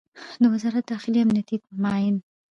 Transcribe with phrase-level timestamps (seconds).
[0.41, 2.15] د وزارت داخلې امنیتي معین